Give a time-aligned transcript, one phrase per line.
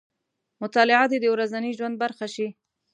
[0.61, 2.47] مطالعه دې د ورځني ژوند برخه شي.